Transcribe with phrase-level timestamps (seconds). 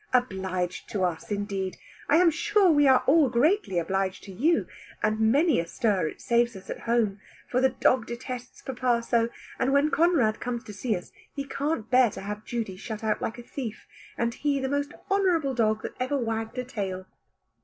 [0.15, 1.77] Obliged to us indeed!
[2.09, 4.65] I am sure we are all greatly obliged to you;
[5.03, 7.19] and many a stir it saves us at home,
[7.51, 9.29] for the dog detests papa so;
[9.59, 13.21] and when Conrad comes to see us, he can't bear to have Judy shut out
[13.21, 13.85] like a thief,
[14.17, 17.05] and he the most honourable dog that ever wagged a tail."